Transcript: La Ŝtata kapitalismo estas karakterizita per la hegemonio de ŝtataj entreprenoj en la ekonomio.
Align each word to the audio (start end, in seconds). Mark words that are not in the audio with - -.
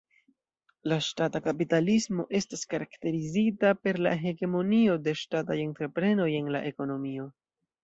La 0.91 0.95
Ŝtata 1.07 1.41
kapitalismo 1.47 2.25
estas 2.39 2.63
karakterizita 2.71 3.75
per 3.83 4.01
la 4.07 4.15
hegemonio 4.25 4.99
de 5.09 5.17
ŝtataj 5.23 5.61
entreprenoj 5.69 6.29
en 6.43 6.53
la 6.59 6.67
ekonomio. 6.75 7.31